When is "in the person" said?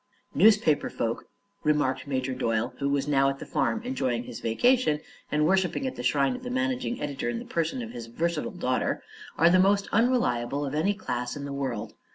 7.29-7.83